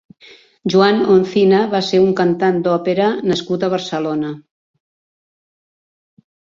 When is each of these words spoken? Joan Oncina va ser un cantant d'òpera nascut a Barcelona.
Joan 0.73 1.03
Oncina 1.15 1.59
va 1.75 1.83
ser 1.89 2.01
un 2.07 2.09
cantant 2.21 2.59
d'òpera 2.69 3.13
nascut 3.35 3.69
a 3.69 3.73
Barcelona. 3.77 4.35